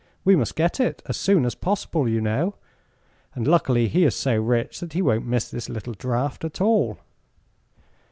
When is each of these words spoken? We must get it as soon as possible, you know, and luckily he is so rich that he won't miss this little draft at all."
We 0.25 0.35
must 0.35 0.55
get 0.55 0.79
it 0.79 1.03
as 1.05 1.15
soon 1.15 1.45
as 1.45 1.53
possible, 1.53 2.09
you 2.09 2.21
know, 2.21 2.55
and 3.35 3.45
luckily 3.47 3.87
he 3.87 4.03
is 4.03 4.15
so 4.15 4.35
rich 4.35 4.79
that 4.79 4.93
he 4.93 5.01
won't 5.03 5.27
miss 5.27 5.47
this 5.51 5.69
little 5.69 5.93
draft 5.93 6.43
at 6.43 6.59
all." 6.59 6.97